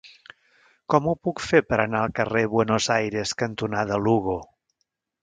Com 0.93 1.09
ho 1.11 1.11
puc 1.27 1.43
fer 1.49 1.61
per 1.73 1.79
anar 1.83 2.01
al 2.05 2.15
carrer 2.19 2.43
Buenos 2.53 2.87
Aires 2.97 3.35
cantonada 3.43 4.01
Lugo? 4.07 4.39